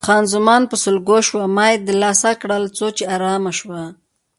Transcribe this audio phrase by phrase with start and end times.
[0.05, 3.81] خان زمان په سلګو شوه، ما یې دلاسا کړل څو چې آرامه شوه.